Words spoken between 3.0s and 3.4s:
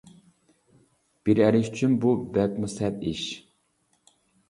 ئىش.